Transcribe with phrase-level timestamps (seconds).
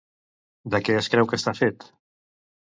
[0.77, 1.89] De què es creu que està fet?